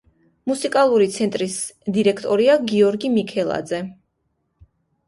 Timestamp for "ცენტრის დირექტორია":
1.17-2.57